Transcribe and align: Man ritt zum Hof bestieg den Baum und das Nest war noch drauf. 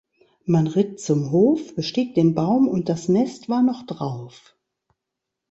Man 0.45 0.65
ritt 0.65 0.99
zum 0.99 1.29
Hof 1.31 1.75
bestieg 1.75 2.15
den 2.15 2.33
Baum 2.33 2.67
und 2.67 2.89
das 2.89 3.07
Nest 3.07 3.49
war 3.49 3.61
noch 3.61 3.85
drauf. 3.85 4.55